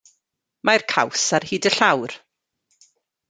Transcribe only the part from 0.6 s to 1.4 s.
Mae'r caws